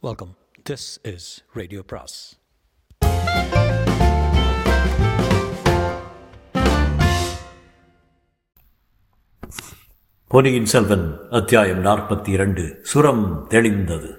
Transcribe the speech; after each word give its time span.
Welcome 0.00 0.36
this 0.70 1.14
is 1.14 1.44
radio 1.52 1.82
பிராஸ் 1.86 2.40
பொன்னியின் 10.26 10.64
செல்வன் 10.64 11.18
அத்தியாயம் 11.30 11.84
நாற்பத்தி 11.84 12.28
இரண்டு 12.28 12.78
சுரம் 12.82 13.46
தெளிந்தது. 13.50 14.14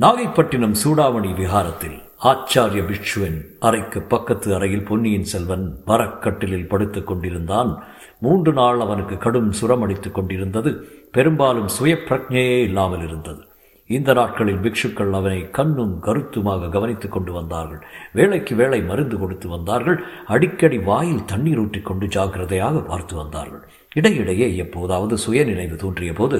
நாகைப்பட்டினம் 0.00 0.74
சூடாமணி 0.84 1.34
விஹாரத்தில் 1.34 1.98
ஆச்சாரிய 2.22 2.84
பிக்ஷுவின் 2.86 3.44
அறைக்கு 3.60 4.02
பக்கத்து 4.02 4.54
அறையில் 4.54 4.84
பொன்னியின் 4.84 5.24
செல்வன் 5.24 5.82
மரக்கட்டிலில் 5.86 6.68
படுத்துக் 6.68 7.06
கொண்டிருந்தான். 7.06 7.84
மூன்று 8.20 8.52
நாள் 8.52 8.80
அவனுக்கு 8.80 9.18
கடும் 9.18 9.52
சுரமடித்துக் 9.52 10.12
கொண்டிருந்தது. 10.12 10.72
பெரும்பாலும் 11.12 11.68
சுய 11.68 11.94
பிரஜையே 11.94 12.62
இல்லாமல் 12.62 13.02
இருந்தது. 13.02 13.50
இந்த 13.96 14.10
நாட்களில் 14.18 14.60
பிக்ஷுக்கள் 14.64 15.12
அவனை 15.18 15.38
கண்ணும் 15.58 15.94
கருத்துமாக 16.00 16.68
கவனித்துக் 16.68 17.14
கொண்டு 17.14 17.32
வந்தார்கள். 17.32 17.80
வேலைக்கு 18.12 18.54
வேலை 18.54 18.80
மருந்து 18.82 19.16
கொடுத்து 19.18 19.48
வந்தார்கள். 19.48 19.98
அடிக்கடி 20.26 20.78
வாயில் 20.90 21.24
தண்ணீர் 21.24 21.60
ஊற்றிக் 21.64 21.88
கொண்டு 21.88 22.06
ஜாக்கிரதையாக 22.06 22.82
பார்த்து 22.90 23.16
வந்தார்கள். 23.16 23.62
இடையிடையே 23.94 24.48
எப்போதாவது 24.56 25.16
சுய 25.18 25.44
நினைவு 25.44 25.76
தோன்றிய 25.76 26.12
போது 26.12 26.38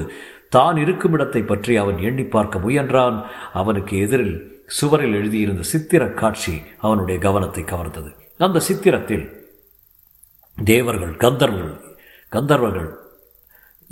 தான் 0.49 0.77
இருக்கும் 0.77 1.13
இடத்தை 1.13 1.43
பற்றி 1.43 1.73
அவன் 1.77 1.99
எண்ணி 2.09 2.25
பார்க்க 2.25 2.65
முயன்றான். 2.65 3.19
அவனுக்கு 3.53 3.95
எதிரில் 3.99 4.37
சுவரில் 4.79 5.17
எழுதியிருந்த 5.21 5.63
சித்திர 5.73 6.03
காட்சி 6.21 6.55
அவனுடைய 6.79 7.19
கவனத்தை 7.21 7.65
கவர்ந்தது. 7.65 8.11
அந்த 8.47 8.63
சித்திரத்தில் 8.69 9.27
தேவர்கள் 10.59 11.15
கந்தர்வர்கள் 11.17 11.79
கந்தர்வர்கள் 12.33 12.91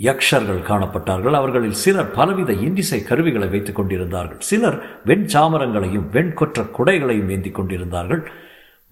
யக்ஷர்கள் 0.01 0.67
காணப்பட்டார்கள். 0.69 1.33
அவர்களில் 1.33 1.81
சிலர் 1.85 2.11
பலவித 2.11 2.53
இண்டிசை 2.53 3.05
கருவிகளை 3.05 3.49
வைத்துக் 3.49 3.75
கொண்டிருந்தார்கள். 3.75 4.41
சிலர் 4.41 4.79
வெண்சாமரங்களையும் 5.07 6.09
வெண்கொற்ற 6.13 6.63
குடைகளையும் 6.79 7.31
ஏந்தி 7.31 7.51
கொண்டிருந்தார்கள். 7.51 8.23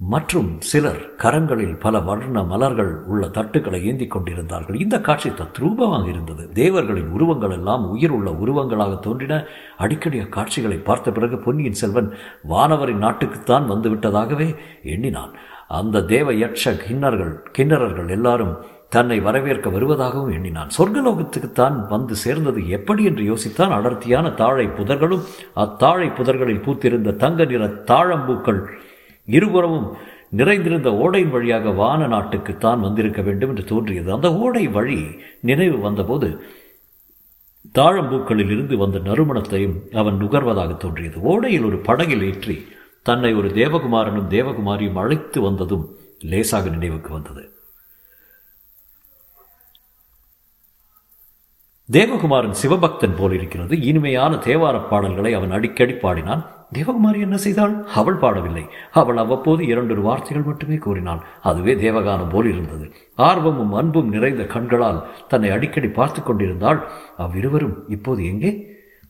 மற்றும் 0.00 0.61
சிலர் 0.61 1.00
கரங்களில் 1.17 1.81
பல 1.81 1.98
வர்ண 1.98 2.42
மலர்கள் 2.42 3.03
உள்ள 3.05 3.27
தட்டுக்களை 3.27 3.84
ஏந்திக் 3.84 4.11
கொண்டிருந்தார்கள். 4.11 4.78
இந்த 4.78 5.00
காட்சி 5.00 5.28
தத்ரூபமாக 5.28 6.09
இருந்தது. 6.09 6.50
தேவர்களின் 6.53 7.09
உருவங்கள் 7.09 7.50
எல்லாம் 7.50 7.91
உயிர் 7.91 8.11
உள்ள 8.11 8.31
உருவங்களாக 8.31 8.98
தோன்றின. 8.98 9.45
அடிக்கடி 9.78 10.19
அக்காட்சிகளை 10.19 10.84
பார்த்த 10.84 11.12
பிறகு 11.12 11.39
பொன்னியின் 11.39 11.72
செல்வன் 11.72 12.12
வானவரின் 12.48 13.03
நாட்டுக்குத்தான் 13.05 13.70
வந்துவிட்டதாகவே 13.70 14.56
எண்ணினான். 14.83 15.33
அந்த 15.69 16.03
தேவ 16.03 16.33
யட்ச 16.33 16.72
கிண்ணர்கள் 16.72 17.34
கிண்ணறர்கள் 17.59 18.11
எல்லாரும் 18.11 18.59
தன்னை 18.89 19.20
வரவேற்க 19.20 19.70
வருவதாகவும் 19.70 20.34
எண்ணினான். 20.36 20.70
சொர்க்கலோகத்துக்குத்தான் 20.77 21.86
வந்து 21.86 22.14
சேர்ந்தது 22.17 22.61
எப்படி 22.69 23.05
என்று 23.05 23.25
யோசித்தான். 23.25 23.72
அடர்த்தியான 23.78 24.31
தாழை 24.31 24.67
புதர்களும் 24.67 25.27
அத்தாழை 25.55 26.08
புதர்களில் 26.08 26.64
பூத்திருந்த 26.67 27.16
தங்க 27.16 27.44
நிற 27.44 27.66
தாழம்பூக்கள் 27.91 28.61
இருபுறமும் 29.28 29.89
நிறைந்திருந்த 30.31 30.91
ஓடையின் 30.91 31.31
வழியாக 31.31 31.70
வான 31.70 32.06
நாட்டுக்கு 32.06 32.56
தான் 32.56 32.81
வந்திருக்க 32.81 33.22
வேண்டும் 33.22 33.48
என்று 33.48 33.64
தோன்றியது. 33.64 34.12
அந்த 34.12 34.28
ஓடை 34.34 34.64
வழி 34.69 34.98
நினைவு 35.41 35.78
வந்தபோது 35.78 36.28
தாழம்பூக்களில் 37.75 38.50
இருந்து 38.50 38.77
வந்த 38.77 38.98
நறுமணத்தையும் 38.98 39.77
அவன் 39.92 40.19
நுகர்வதாக 40.22 40.77
தோன்றியது. 40.77 41.16
ஓடையில் 41.20 41.66
ஒரு 41.66 41.78
படகில் 41.78 42.22
ஏற்றி 42.22 42.56
தன்னை 43.03 43.34
ஒரு 43.34 43.48
தேவகுமாரனும் 43.48 44.31
தேவகுமாரியும் 44.31 45.00
அழைத்து 45.05 45.41
வந்ததும் 45.41 45.86
லேசாக 46.19 46.69
நினைவுக்கு 46.69 47.12
வந்தது. 47.12 47.42
தேவகுமாரன் 51.92 52.56
சிவபக்தன் 52.62 53.14
போலிருக்கிறது 53.17 53.81
இனிமையான 53.81 54.36
தேவார 54.36 54.89
பாடல்களை 54.89 55.34
அவன் 55.34 55.50
அடிக்கடி 55.50 55.92
பாடினான். 55.92 56.42
தேவகுமாரி 56.72 57.19
என்ன 57.20 57.36
செய்தாள்? 57.36 57.75
அவள் 57.94 58.14
பாடவில்லை. 58.14 58.64
அவள் 58.92 59.17
அவ்வப்போது 59.17 59.67
இரண்டொரு 59.67 60.03
வார்த்தைகள் 60.03 60.42
மட்டுமே 60.42 60.75
கூறினாள். 60.75 61.20
அதுவே 61.42 61.75
தேவகானம் 61.75 62.28
போல் 62.31 62.48
இருந்தது. 62.53 62.93
ஆர்வமும் 63.15 63.72
அன்பும் 63.72 64.09
நிறைந்த 64.09 64.44
கண்களால் 64.44 65.06
தன்னை 65.28 65.50
அடிக்கடி 65.50 65.88
பார்த்து 65.88 66.22
கொண்டிருந்தாள். 66.22 66.82
அவ்விருவரும் 67.16 67.84
இப்போது 67.88 68.27
எங்கே? 68.27 68.53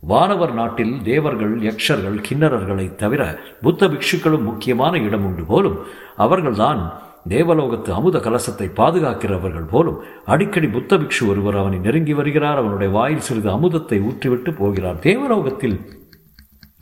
வானவர் 0.00 0.54
நாட்டில் 0.54 1.02
தேவர்கள் 1.02 1.60
யக்ஷர்கள் 1.60 2.22
கிண்ணறர்களை 2.28 2.94
தவிர 2.94 3.38
புத்த 3.62 3.88
பிக்ஷுக்களும் 3.88 4.42
முக்கியமான 4.42 4.98
இடம் 4.98 5.24
உண்டு 5.24 5.44
போலும். 5.44 5.78
அவர்கள்தான் 6.16 6.82
தேவலோகத்து 7.26 7.90
அமுத 7.90 8.18
கலசத்தை 8.18 8.70
பாதுகாக்கிறவர்கள் 8.76 9.70
போலும் 9.70 10.02
அடிக்கடி 10.24 10.66
புத்த 10.66 10.96
பிக்ஷு 10.96 11.28
ஒருவர் 11.28 11.56
அவனை 11.56 11.78
நெருங்கி 11.78 12.12
வருகிறார். 12.12 12.56
அவனுடைய 12.56 12.92
வாயில் 12.92 13.20
சிறிது 13.20 13.50
அமுதத்தை 13.50 14.00
ஊற்றிவிட்டு 14.00 14.56
போகிறார். 14.56 14.98
தேவலோகத்தில் 14.98 15.96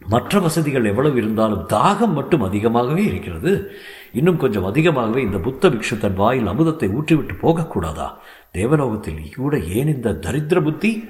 மற்ற 0.09 0.39
வசதிகள் 0.39 0.85
எவ்வளவு 0.85 1.17
இருந்தாலும் 1.17 1.67
தாகம் 1.73 2.13
மட்டும் 2.13 2.43
அதிகமாகவே 2.43 3.05
இருக்கிறது. 3.05 3.71
இன்னும் 4.13 4.37
கொஞ்சம் 4.37 4.65
அதிகமாகவே 4.65 5.23
இந்த 5.23 5.39
புத்த 5.39 5.69
பிக்ஷு 5.69 5.99
தன் 5.99 6.15
வாயில் 6.15 6.47
அமுதத்தை 6.47 6.89
ஊற்றிவிட்டு 6.89 7.35
போகக்கூடாதா? 7.41 8.09
தேவலோகத்தில் 8.53 9.35
கூட 9.37 9.59
ஏன் 9.59 9.87
இந்த 9.87 10.13
தரித்திர 10.13 10.63
புத்தி? 10.63 11.09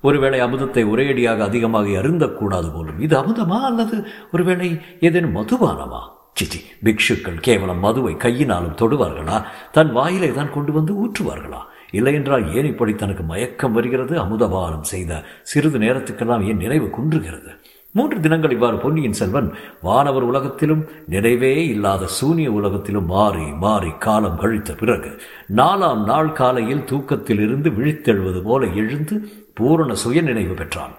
ஒருவேளை 0.00 0.40
அமுதத்தை 0.40 0.84
ஒரேடியாக 0.84 1.38
அதிகமாக 1.38 1.88
அருந்தக்கூடாது 1.88 2.72
போலும். 2.72 3.00
இது 3.00 3.18
அமுதமா 3.18 3.60
அல்லது 3.60 4.06
ஒருவேளை 4.32 4.80
ஏதேனும் 5.00 5.36
மதுபானமா? 5.36 6.16
சிச்சி 6.40 6.60
பிக்ஷுக்கள் 6.84 7.38
கேவலம் 7.40 7.78
மதுவை 7.78 8.16
கையினாலும் 8.16 8.76
தொடுவார்களா? 8.76 9.44
தன் 9.72 9.92
வாயிலை 9.92 10.32
தான் 10.32 10.52
கொண்டு 10.52 10.72
வந்து 10.72 10.92
ஊற்றுவார்களா? 11.04 11.60
இல்லையென்றால் 11.90 12.54
ஏன் 12.54 12.66
இப்படி 12.66 12.94
தனக்கு 12.94 13.22
மயக்கம் 13.22 13.72
வருகிறது? 13.72 14.14
அமுதபானம் 14.18 14.86
செய்த 14.92 15.22
சிறிது 15.42 15.78
நேரத்துக்கெல்லாம் 15.78 16.46
ஏன் 16.48 16.56
நினைவு 16.56 16.86
குன்றுகிறது. 16.86 17.50
மூன்று 17.92 18.20
தினங்கள் 18.20 18.50
இவ்வாறு 18.50 18.76
பொன்னியின் 18.76 19.12
செல்வன் 19.12 19.54
வானவர் 19.82 20.22
உலகத்திலும் 20.22 20.82
நிறைவே 21.10 21.52
இல்லாத 21.68 22.06
சூனிய 22.06 22.52
உலகத்திலும் 22.52 23.06
மாறி 23.06 23.46
மாறி 23.64 23.90
காலம் 23.98 24.38
கழித்த 24.38 24.72
பிறகு 24.72 25.10
நாலாம் 25.56 26.04
நாள் 26.04 26.32
காலையில் 26.32 26.84
தூக்கத்தில் 26.84 27.40
இருந்து 27.40 27.70
விழித்தெழுவது 27.70 28.42
போல 28.42 28.66
எழுந்து 28.66 29.28
பூரண 29.54 29.94
சுய 29.94 30.20
நினைவு 30.20 30.54
பெற்றான். 30.54 30.94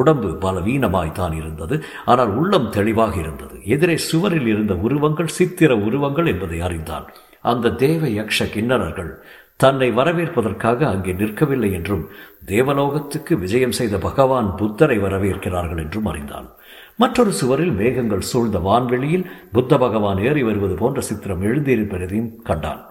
உடம்பு 0.00 0.30
பலவீனமாய்த்தான் 0.44 1.34
இருந்தது. 1.40 1.76
ஆனால் 2.04 2.32
உள்ளம் 2.34 2.68
தெளிவாக 2.70 3.14
இருந்தது. 3.16 3.56
எதிரே 3.74 3.96
சுவரில் 4.10 4.46
இருந்த 4.46 4.74
உருவங்கள் 4.86 5.34
சித்திர 5.38 5.76
உருவங்கள் 5.86 6.26
என்பதை 6.26 6.60
அறிந்தான். 6.60 7.08
அந்த 7.52 7.74
தேவ 7.84 8.02
யக்ஷ 8.08 8.46
கிண்ணறர்கள் 8.54 9.12
தன்னை 9.56 9.88
வரவேற்பதற்காக 9.90 10.86
அங்கே 10.86 11.12
நிற்கவில்லை 11.12 11.68
என்றும் 11.72 12.04
தேவலோகத்துக்கு 12.46 13.34
விஜயம் 13.38 13.76
செய்த 13.78 13.98
பகவான் 13.98 14.48
புத்தரை 14.56 14.96
வரவேற்கிறார்கள் 14.98 15.82
என்றும் 15.84 16.08
அறிந்தான். 16.12 16.48
மற்றொரு 16.96 17.32
சுவரில் 17.32 17.74
மேகங்கள் 17.80 18.28
சூழ்ந்த 18.30 18.58
வான்வெளியில் 18.58 19.28
புத்த 19.52 19.78
பகவான் 19.78 20.18
ஏறி 20.18 20.42
வருவது 20.42 20.74
போன்ற 20.74 21.00
சித்திரம் 21.00 21.42
எழுந்திருப்பதையும் 21.42 22.32
கண்டான். 22.42 22.82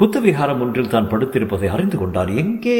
புத்த 0.00 0.20
விகாரம் 0.20 0.62
ஒன்றில் 0.64 0.90
தான் 0.92 1.08
படுத்திருப்பதை 1.10 1.68
அறிந்து 1.74 1.96
கொண்டார் 1.98 2.30
எங்கே 2.42 2.78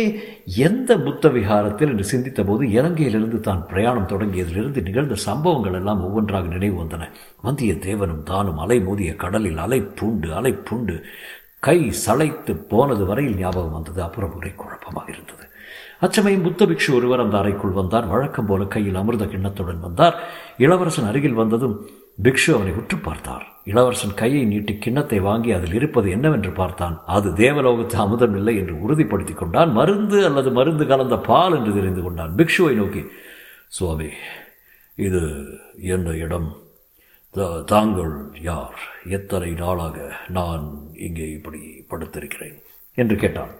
எந்த 0.68 0.90
புத்த 1.04 1.28
விகாரத்தில் 1.36 1.90
என்று 1.92 2.04
சிந்தித்த 2.12 2.40
போது 2.44 2.62
இலங்கையிலிருந்து 2.76 3.38
தான் 3.40 3.62
பிரயாணம் 3.70 4.08
தொடங்கியதிலிருந்து 4.12 4.80
நிகழ்ந்த 4.88 5.16
சம்பவங்கள் 5.26 5.76
எல்லாம் 5.80 6.02
ஒவ்வொன்றாக 6.06 6.50
நினைவு 6.54 6.76
வந்தன. 6.80 7.08
வந்தியத்தேவனும் 7.46 8.26
தானும் 8.30 8.60
அலை 8.64 8.78
மோதிய 8.80 9.12
கடலில் 9.14 9.62
அலை 9.66 9.80
பூண்டு 10.00 10.30
அலை 10.40 10.52
பூண்டு 10.68 10.96
கை 11.68 11.78
சளைத்து 12.04 12.54
போனது 12.72 13.04
வரையில் 13.12 13.40
ஞாபகம் 13.42 13.76
வந்தது. 13.78 14.02
அப்புறம் 14.02 14.34
ஒரே 14.40 14.52
குழப்பமாக 14.62 15.08
இருந்தது. 15.14 15.44
அச்சமயம் 16.00 16.46
புத்த 16.48 16.66
பிக்ஷு 16.66 16.90
ஒருவர் 16.98 17.24
அந்த 17.26 17.36
அறைக்குள் 17.42 17.78
வந்தார். 17.80 18.10
வழக்கம் 18.14 18.48
போல 18.50 18.64
கையில் 18.76 19.00
அமிர்த 19.02 19.24
கிண்ணத்துடன் 19.24 19.84
வந்தார். 19.88 20.16
இளவரசன் 20.58 21.10
அருகில் 21.12 21.40
வந்ததும் 21.42 21.76
பிக்ஷு 22.22 22.50
அவனை 22.56 22.74
உற்று 22.80 22.98
பார்த்தார். 23.08 23.46
இளவரசன் 23.64 24.14
கையை 24.14 24.44
நீட்டி 24.44 24.78
கிண்ணத்தை 24.78 25.20
வாங்கி 25.20 25.52
அதில் 25.52 25.74
இருப்பது 25.74 26.10
என்னவென்று 26.10 26.50
பார்த்தான். 26.50 27.02
அது 27.06 27.30
தேவலோகத்து 27.30 27.92
அமுதம் 27.92 28.36
இல்லை 28.36 28.56
என்று 28.56 28.74
உறுதிப்படுத்தி 28.74 29.34
கொண்டான். 29.34 29.72
மருந்து 29.72 30.24
அல்லது 30.24 30.50
மருந்து 30.50 30.86
கலந்த 30.86 31.18
பால் 31.18 31.56
என்று 31.58 31.72
தெரிந்து 31.72 32.02
கொண்டான். 32.02 32.34
பிக்ஷுவை 32.34 32.72
நோக்கி 32.72 33.04
சுவாமி 33.68 34.08
இது 34.94 35.22
என்ன 35.80 36.10
இடம்? 36.10 36.62
தாங்கள் 37.66 38.12
யார்? 38.40 38.78
எத்தனை 39.08 39.52
நாளாக 39.52 40.16
நான் 40.28 40.66
இங்கே 40.94 41.30
இப்படி 41.30 41.86
படுத்திருக்கிறேன்? 41.90 42.58
என்று 42.94 43.16
கேட்டான். 43.16 43.50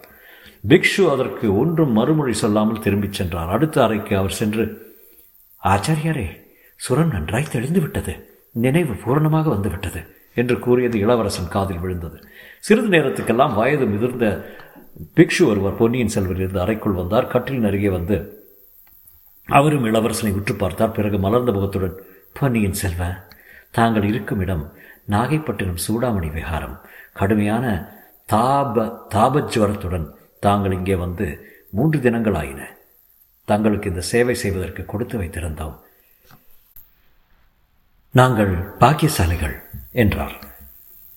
பிக்ஷு 0.67 1.03
அதற்கு 1.11 1.57
ஒன்றும் 1.57 1.91
மறுமொழி 1.91 2.33
சொல்லாமல் 2.33 2.79
திரும்பிச் 2.79 3.13
சென்றார் 3.13 3.49
அடுத்த 3.49 3.83
அறைக்கு 3.83 4.17
அவர் 4.17 4.39
சென்று 4.41 4.63
ஆச்சாரியாரே 5.63 6.27
சுரம் 6.75 7.11
நன்றாய் 7.11 7.51
தெளிந்து 7.51 7.81
விட்டது. 7.81 8.34
நினைவு 8.63 8.93
பூரணமாக 9.03 9.49
வந்துவிட்டது 9.53 10.01
என்று 10.41 10.55
கூறியது 10.65 10.97
இளவரசன் 11.03 11.53
காதில் 11.55 11.81
விழுந்தது. 11.83 12.17
சிறிது 12.67 12.89
நேரத்துக்கெல்லாம் 12.95 13.55
வயது 13.59 13.85
முதிர்ந்த 13.93 14.25
பிக்ஷு 15.17 15.43
ஒருவர் 15.51 15.77
பொன்னியின் 15.79 16.13
செல்வரிலிருந்து 16.15 16.63
அறைக்குள் 16.63 16.99
வந்தார். 16.99 17.29
கட்டிலின் 17.33 17.67
அருகே 17.69 17.89
வந்து 17.97 18.17
அவரும் 19.49 19.87
இளவரசனை 19.89 20.31
உற்று 20.39 20.53
பார்த்தார். 20.55 20.95
பிறகு 20.97 21.17
மலர்ந்த 21.25 21.51
முகத்துடன் 21.57 21.95
பொன்னியின் 22.39 22.79
செல்வ 22.81 23.03
தாங்கள் 23.77 24.07
இருக்கும் 24.11 24.41
இடம் 24.45 24.63
நாகைப்பட்டினம் 25.13 25.83
சூடாமணி 25.85 26.29
விகாரம் 26.37 26.75
கடுமையான 27.19 27.65
தாப 28.33 28.85
தாபஜ்வரத்துடன் 29.15 30.07
தாங்கள் 30.45 30.75
இங்கே 30.77 30.95
வந்து 31.05 31.25
மூன்று 31.77 31.97
தினங்கள் 32.05 32.37
ஆயின 32.41 32.61
தங்களுக்கு 33.47 33.89
இந்த 33.91 34.03
சேவை 34.11 34.35
செய்வதற்கு 34.43 34.83
கொடுத்து 34.91 35.15
வைத்திருந்தோம். 35.21 35.75
நாங்கள் 38.17 38.51
பாக்கியசாலிகள் 38.79 39.55
என்றார். 39.91 40.35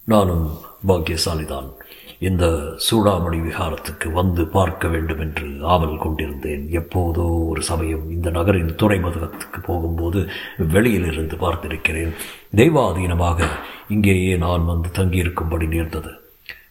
நானும் 0.05 0.47
பாக்கியசாலிதான். 0.87 1.69
இந்த 2.19 2.45
சூடாமணி 2.87 3.39
விகாரத்துக்கு 3.45 4.09
வந்து 4.13 4.47
பார்க்க 4.47 4.89
வேண்டும் 4.89 5.19
என்று 5.19 5.59
ஆவல் 5.63 5.99
கொண்டிருந்தேன். 5.99 6.65
எப்போதோ 6.73 7.27
ஒரு 7.49 7.63
சமயம் 7.63 8.11
இந்த 8.11 8.31
நகரின் 8.31 8.75
துறைமுகத்துக்கு 8.75 9.61
போகும்போது 9.61 10.29
வெளியிலிருந்து 10.57 11.37
பார்த்திருக்கிறேன். 11.37 12.13
தெய்வாதீனமாக 12.57 13.49
இங்கேயே 13.89 14.37
நான் 14.37 14.65
வந்து 14.65 14.91
தங்கியிருக்கும்படி 14.99 15.69
நேர்ந்தது. 15.69 16.11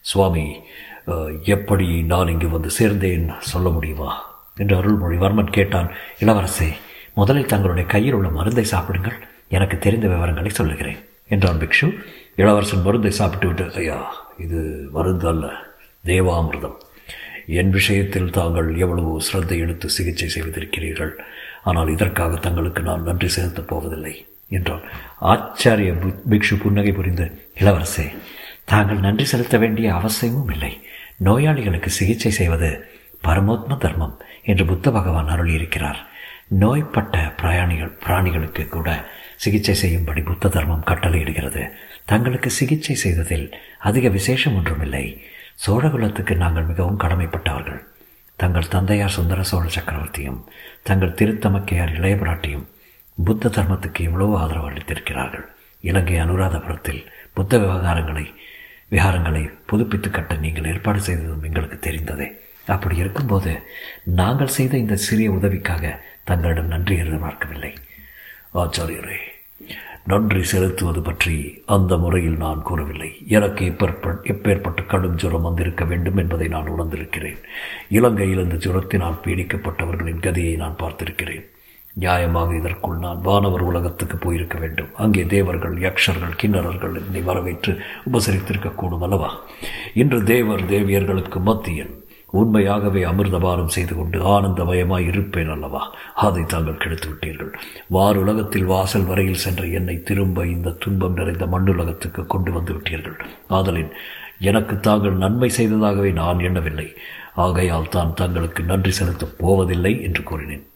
சுவாமி 0.01 0.45
எப்படி 1.44 2.01
நான் 2.01 2.27
இங்கு 2.27 2.50
வந்து 2.50 2.69
சேர்ந்தேன் 2.80 3.31
சொல்ல 3.39 3.69
முடியுமா? 3.69 4.12
என்று 4.57 4.75
அருள்மொழிவர்மன் 4.75 5.56
கேட்டான். 5.59 5.91
இளவரசே 6.19 6.69
முதலில் 7.13 7.51
தங்களுடைய 7.53 7.89
கையில் 7.89 8.13
உள்ள 8.13 8.30
மருந்தை 8.30 8.63
சாப்பிடுங்கள். 8.63 9.35
எனக்கு 9.49 9.77
தெரிந்த 9.77 10.07
விவரங்களை 10.07 10.49
சொல்லுகிறேன். 10.49 10.99
என்றான் 11.29 11.59
பிக்ஷு. 11.59 11.88
இளவரசன் 12.35 12.81
மருந்தை 12.81 13.11
சாப்பிட்டு 13.11 13.47
விட்டு 13.47 13.73
ஐயா 13.73 14.15
இது 14.38 14.88
மருந்து 14.91 15.27
அல்ல 15.27 15.45
தேவாமிர்தம். 16.05 16.77
என் 17.45 17.69
விஷயத்தில் 17.69 18.29
தாங்கள் 18.29 18.75
எவ்வளவு 18.77 19.21
சிரத்தை 19.21 19.59
எடுத்து 19.59 19.89
சிகிச்சை 19.89 20.27
செய்திருக்கிறீர்கள். 20.29 21.13
ஆனால் 21.63 21.89
இதற்காக 21.89 22.35
தங்களுக்கு 22.35 22.81
நான் 22.81 23.03
நன்றி 23.03 23.27
செலுத்தப் 23.27 23.67
போவதில்லை 23.67 24.25
என்றான். 24.49 24.83
ஆச்சாரிய 25.21 25.91
பிக்ஷு 26.29 26.61
புன்னகை 26.61 26.91
புரிந்து 26.91 27.25
இளவரசே 27.59 28.07
தாங்கள் 28.65 28.97
நன்றி 28.97 29.25
செலுத்த 29.25 29.57
வேண்டிய 29.57 29.94
அவசியமும் 29.94 30.49
இல்லை. 30.49 30.81
நோயாளிகளுக்கு 31.17 31.89
சிகிச்சை 31.89 32.31
செய்வது 32.31 32.88
பரமோத்ம 33.23 33.77
தர்மம் 33.77 34.19
என்று 34.44 34.65
புத்த 34.65 34.91
பகவான் 34.91 35.27
அருளியிருக்கிறார். 35.27 35.97
நோய்பட்ட 36.47 37.17
பிரயாணிகள் 37.38 37.97
பிராணிகளுக்கு 38.05 38.67
கூட 38.67 38.89
சிகிச்சை 39.44 39.75
செய்யும்படி 39.75 40.22
புத்த 40.22 40.51
தர்மம் 40.56 40.88
கட்டளையிடுகிறது. 40.88 41.63
தங்களுக்கு 42.06 42.50
சிகிச்சை 42.50 42.95
செய்ததில் 42.95 43.48
அதிக 43.80 44.10
விசேஷம் 44.10 44.56
ஒன்றுமில்லை. 44.56 45.06
சோழகுலத்துக்கு 45.66 46.36
நாங்கள் 46.36 46.69
மிகவும் 46.72 47.00
கடமைப்பட்டவர்கள். 47.00 47.81
தங்கள் 48.39 48.68
தந்தையார் 48.68 49.16
சுந்தர 49.18 49.44
சோழ 49.44 49.68
சக்கரவர்த்தியும் 49.68 50.42
தங்கள் 50.84 51.18
திருத்தமக்கையார் 51.19 51.94
இளையபிராட்டியும் 52.00 52.66
புத்த 53.18 53.50
தர்மத்துக்கு 53.50 54.01
இவ்வளவு 54.07 54.34
ஆதரவு 54.38 54.68
அளித்திருக்கிறார்கள். 54.72 55.45
இலங்கை 55.83 56.18
அனுராதபுரத்தில் 56.22 57.01
புத்த 57.33 57.57
விவகாரங்களை 57.57 58.25
விகாரங்களை 58.92 59.42
புதுப்பித்து 59.66 60.10
கட்ட 60.10 60.33
நீங்கள் 60.44 60.69
ஏற்பாடு 60.74 61.00
செய்ததும் 61.00 61.44
எங்களுக்கு 61.44 61.78
தெரிந்ததே. 61.80 62.28
அப்படி 62.68 62.95
இருக்கும்போது 62.98 63.51
நாங்கள் 64.19 64.56
செய்த 64.57 64.74
இந்த 64.78 64.95
சிறிய 65.07 65.28
உதவிக்காக 65.31 65.94
தங்களிடம் 66.24 66.72
நன்றி 66.74 66.95
எதிர்பார்க்கவில்லை 67.04 67.72
ஆச்சாரியரே 68.53 69.17
நன்றி 70.11 70.41
செலுத்துவது 70.44 71.01
பற்றி 71.01 71.63
அந்த 71.65 71.97
முறையில் 71.97 72.38
நான் 72.38 72.61
கூறவில்லை. 72.61 73.09
எனக்கு 73.27 73.63
எப்பேற்பட்ட 74.33 74.85
கடும் 74.85 75.17
ஜுரம் 75.21 75.41
வந்திருக்க 75.41 75.85
வேண்டும் 75.85 76.17
என்பதை 76.17 76.47
நான் 76.47 76.71
உணர்ந்திருக்கிறேன். 76.75 77.39
இலங்கையில் 77.97 78.44
இந்த 78.44 78.57
ஜுரத்தினால் 78.65 79.21
பீடிக்கப்பட்டவர்களின் 79.25 80.23
கதியை 80.27 80.55
நான் 80.55 80.79
பார்த்திருக்கிறேன். 80.83 81.45
நியாயமாக 81.99 82.57
இதற்குள் 82.57 82.97
நான் 82.97 83.21
வானவர் 83.21 83.61
உலகத்துக்கு 83.61 84.17
போயிருக்க 84.17 84.57
வேண்டும். 84.57 84.91
அங்கே 84.95 85.23
தேவர்கள் 85.25 85.75
யக்ஷர்கள் 85.85 86.39
கிண்ணறர்கள் 86.41 86.95
என்னை 87.03 87.21
வரவேற்று 87.21 87.73
உபசரித்திருக்கக்கூடும் 88.11 89.05
அல்லவா? 89.07 89.31
இன்று 89.94 90.23
தேவர் 90.23 90.65
தேவியர்களுக்கு 90.65 91.41
மத்தியன் 91.49 91.94
உண்மையாகவே 92.31 93.03
அமிர்தபானம் 93.03 93.68
செய்து 93.68 93.95
கொண்டு 93.95 94.19
ஆனந்தமயமாய் 94.19 95.07
இருப்பேன் 95.07 95.50
அல்லவா? 95.50 95.95
அதை 96.15 96.44
தாங்கள் 96.44 96.77
கெடுத்து 96.77 97.09
விட்டீர்கள் 97.09 97.53
வாருலகத்தில் 97.91 98.65
வாசல் 98.65 99.06
வரையில் 99.06 99.44
சென்ற 99.45 99.63
என்னை 99.63 100.03
திரும்ப 100.03 100.45
இந்த 100.45 100.69
துன்பம் 100.69 101.13
நிறைந்த 101.13 101.45
மண்ணுலகத்துக்கு 101.45 102.25
கொண்டு 102.25 102.51
வந்து 102.51 102.74
விட்டீர்கள். 102.74 103.19
ஆதலின் 103.50 103.91
எனக்கு 104.39 104.79
தாங்கள் 104.79 105.13
நன்மை 105.13 105.51
செய்ததாகவே 105.57 106.12
நான் 106.12 106.39
எண்ணவில்லை. 106.39 106.94
ஆகையால் 107.35 107.89
தான் 107.89 108.13
தங்களுக்கு 108.13 108.63
நன்றி 108.63 108.91
செலுத்தப் 108.91 109.38
போவதில்லை 109.38 110.01
என்று 110.01 110.23
கூறினேன். 110.23 110.68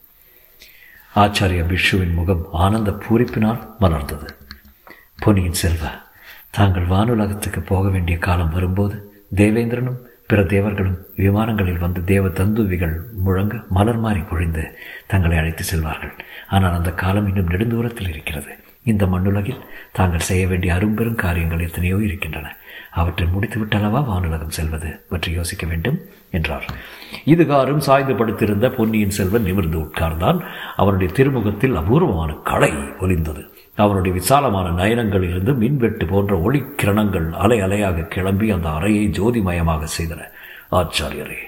ஆச்சாரிய 1.15 1.63
பிஷுவின் 1.63 2.13
முகம் 2.13 2.45
ஆனந்த 2.51 2.91
பூரிப்பினால் 2.91 3.67
மலர்ந்தது. 3.81 4.27
பொன்னியின் 5.19 5.53
செல்வ 5.53 5.85
தாங்கள் 6.51 6.87
வானுலகத்துக்கு 6.87 7.65
போக 7.65 7.89
வேண்டிய 7.89 8.17
காலம் 8.17 8.49
வரும்போது 8.49 9.11
தேவேந்திரனும் 9.35 10.09
பிற 10.31 10.43
தேவர்களும் 10.43 10.97
விமானங்களில் 11.17 11.79
வந்து 11.79 12.03
தேவ 12.03 12.29
தந்துவிகள் 12.29 12.93
முழங்க 13.23 13.55
மலர் 13.69 13.97
மாறி 13.97 14.19
பொழிந்து 14.19 14.63
தங்களை 15.07 15.37
அழைத்து 15.37 15.63
செல்வார்கள். 15.63 16.13
ஆனால் 16.47 16.73
அந்த 16.73 16.91
காலம் 16.91 17.27
இன்னும் 17.27 17.49
நெடுந்தூரத்தில் 17.49 18.09
இருக்கிறது. 18.09 18.51
இந்த 18.83 19.05
மண்ணுலகில் 19.05 19.63
தாங்கள் 19.91 20.27
செய்ய 20.29 20.47
வேண்டிய 20.47 20.73
அரும்பெரும் 20.73 21.15
காரியங்கள் 21.15 21.59
எத்தனையோ 21.59 21.97
இருக்கின்றன. 21.97 22.55
அவற்றை 22.91 23.27
முடித்துவிட்டளவா 23.27 23.99
வானுலகம் 24.11 24.55
செல்வது? 24.57 25.05
பற்றி 25.09 25.31
யோசிக்க 25.31 25.67
வேண்டும் 25.67 25.99
என்றார். 26.31 26.65
இதுகாரும் 27.25 27.83
சாய்ந்து 27.87 28.15
படுத்திருந்த 28.15 28.69
பொன்னியின் 28.69 29.15
செல்வன் 29.19 29.41
நிமிர்ந்து 29.41 29.79
உட்கார்ந்தான். 29.79 30.39
அவனுடைய 30.75 31.13
திருமுகத்தில் 31.13 31.75
அபூர்வமான 31.75 32.33
களை 32.43 32.73
ஒலிந்தது. 32.99 33.43
அவனுடைய 33.75 34.17
விசாலமான 34.17 34.83
நயனங்களிலிருந்து 34.83 35.55
மின்வெட்டு 35.55 36.05
போன்ற 36.05 36.35
ஒளிக்கிரணங்கள் 36.37 37.31
அலை 37.31 37.59
அலையாக 37.61 38.01
கிளம்பி 38.01 38.51
அந்த 38.51 38.69
அறையை 38.69 39.07
ஜோதிமயமாக 39.07 39.87
செய்தன. 39.99 40.21
ஆச்சாரியரே 40.71 41.41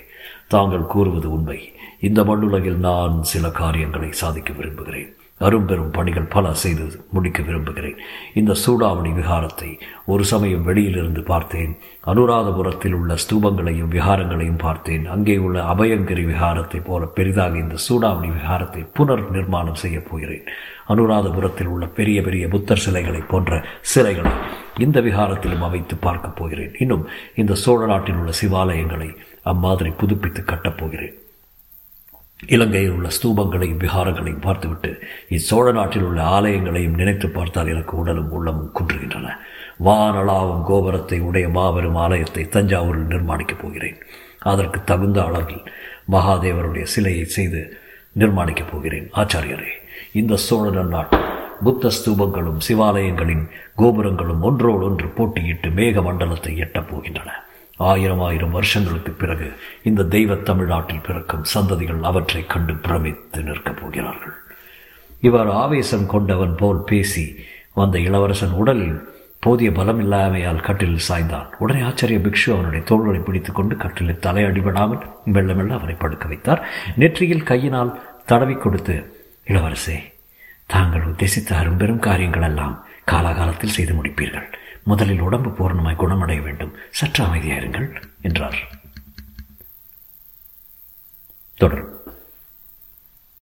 தாங்கள் 0.47 0.85
கூறுவது 0.85 1.31
உண்மை. 1.31 1.71
இந்த 2.03 2.23
மண்ணுலகில் 2.23 2.77
நான் 2.77 3.23
சில 3.23 3.50
காரியங்களை 3.50 4.11
சாதிக்க 4.11 4.53
விரும்புகிறேன். 4.53 5.15
அரும்பெரும் 5.38 5.91
பணிகள் 5.91 6.23
பல 6.23 6.53
செய்து 6.53 7.05
முடிக்க 7.11 7.41
விரும்புகிறேன். 7.41 7.95
இந்த 8.33 8.55
சூடாமணி 8.65 9.13
விகாரத்தை 9.13 9.79
ஒரு 10.05 10.25
சமயம் 10.25 10.63
வெளியிலிருந்து 10.63 11.23
பார்த்தேன். 11.23 11.77
அனுராதபுரத்தில் 12.07 12.94
உள்ள 12.94 13.13
ஸ்தூபங்களையும் 13.13 13.89
விகாரங்களையும் 13.89 14.57
பார்த்தேன். 14.57 15.05
அங்கே 15.05 15.38
உள்ள 15.38 15.63
அபயங்கரி 15.63 16.25
விகாரத்தை 16.25 16.81
போல 16.85 17.05
பெரிதாக 17.05 17.57
இந்த 17.57 17.75
சூடாமணி 17.89 18.31
விகாரத்தை 18.31 18.88
புனர் 18.99 19.29
நிர்மாணம் 19.29 19.75
செய்யப் 19.75 20.11
போகிறேன். 20.11 20.44
அனுராதபுரத்தில் 20.89 21.65
உள்ள 21.65 21.85
பெரிய 21.85 22.21
பெரிய 22.21 22.47
புத்தர் 22.47 22.77
சிலைகளை 22.77 23.19
போன்ற 23.19 23.65
சிலைகளை 23.81 24.31
இந்த 24.77 25.01
விகாரத்திலும் 25.01 25.59
அமைத்து 25.59 25.95
பார்க்கப் 25.95 26.35
போகிறேன். 26.35 26.75
இன்னும் 26.79 27.07
இந்த 27.35 27.56
சோழ 27.56 27.85
நாட்டில் 27.85 28.15
உள்ள 28.15 28.31
சிவாலயங்களை 28.41 29.15
அம்மாதிரி 29.44 29.89
புதுப்பித்து 29.89 30.44
கட்டப் 30.44 30.77
போகிறேன். 30.77 31.13
இலங்கையில் 32.48 32.92
உள்ள 32.92 33.07
ஸ்தூபங்களையும் 33.07 33.78
விகாரங்களையும் 33.78 34.42
பார்த்துவிட்டு 34.42 35.00
இச்சோழ 35.30 35.72
நாட்டில் 35.72 36.01
உள்ள 36.01 36.24
ஆலயங்களையும் 36.24 36.94
நினைத்து 36.94 37.30
பார்த்தால் 37.30 37.68
எனக்கு 37.68 37.97
உடலும் 37.97 38.31
உள்ளமும் 38.31 38.71
குன்றுகின்றன. 38.76 39.30
வானளாவும் 39.85 40.64
கோபுரத்தை 40.64 41.19
உடைய 41.19 41.50
மாபெரும் 41.50 41.95
ஆலயத்தை 41.95 42.44
தஞ்சாவூரில் 42.44 43.09
நிர்மாணிக்கப் 43.09 43.59
போகிறேன். 43.62 43.97
அதற்கு 44.40 44.83
தகுந்த 44.83 45.23
அளவில் 45.23 45.64
மகாதேவருடைய 46.12 46.83
சிலையை 46.83 47.26
செய்து 47.26 47.78
நிர்மாணிக்கப் 48.19 48.71
போகிறேன். 48.71 49.09
ஆச்சாரியரே 49.16 49.71
இந்த 50.12 50.35
சோழ 50.35 50.83
நாட்டில் 50.83 51.19
புத்த 51.64 51.88
ஸ்தூபங்களும் 51.88 52.57
சிவாலயங்களின் 52.68 53.50
கோபுரங்களும் 53.76 54.42
ஒன்றோடொன்று 54.42 55.07
போட்டியிட்டு 55.07 55.69
மேக 55.69 56.04
மண்டலத்தை 56.04 56.57
எட்டப் 56.57 56.95
போகின்றன. 56.95 57.31
ஆயிரம் 57.83 58.19
ஆயிரம் 58.19 58.52
வருஷங்களுக்கு 58.52 59.11
பிறகு 59.11 59.54
இந்த 59.83 60.04
தெய்வ 60.04 60.35
தமிழ்நாட்டில் 60.35 61.06
பிறக்கும் 61.07 61.45
சந்ததிகள் 61.54 62.02
அவற்றை 62.02 62.45
கண்டு 62.45 62.75
பிரமித்து 62.75 63.42
நிற்கப் 63.42 63.78
போகிறார்கள். 63.81 64.33
இவர் 65.21 65.49
ஆவேசம் 65.49 66.07
கொண்டவன் 66.07 66.56
போல் 66.56 66.83
பேசி 66.83 67.35
வந்த 67.73 67.99
இளவரசன் 67.99 68.49
உடலில் 68.49 69.11
போதிய 69.40 69.71
பலம் 69.71 70.02
இல்லாமையால் 70.02 70.61
கட்டிலில் 70.61 71.07
சாய்ந்தான். 71.09 71.47
உடனே 71.59 71.81
ஆச்சரிய 71.81 72.19
பிக்ஷு 72.19 72.54
அவனுடைய 72.54 72.85
தோள்களை 72.85 73.19
பிடித்துக் 73.19 73.56
கொண்டு 73.56 73.75
கட்டிலில் 73.75 74.19
தலையடிபடாமல் 74.21 75.02
மெல்ல 75.25 75.54
மெல்ல 75.54 75.73
அவனை 75.73 75.95
படுக்க 75.95 76.28
வைத்தார். 76.28 76.68
நெற்றியில் 76.95 77.44
கையினால் 77.44 78.02
தடவி 78.25 78.54
கொடுத்து 78.54 78.95
இளவரசே 79.47 79.97
தாங்கள் 80.66 81.02
உத்தேசித்த 81.02 81.57
அரும்பெரும் 81.57 81.99
காரியங்கள் 81.99 82.42
எல்லாம் 82.42 82.85
காலாகாலத்தில் 83.11 83.75
செய்து 83.78 83.94
முடிப்பீர்கள். 83.94 84.54
முதலில் 84.83 85.19
உடம்பு 85.19 85.49
பூரணமாய் 85.49 85.95
குணமடைய 85.95 86.42
வேண்டும். 86.42 86.75
சற்று 86.90 87.25
அமைதியாயிருங்கள் 87.25 88.04
என்றார். 88.21 88.57
தொடரும். 91.56 92.03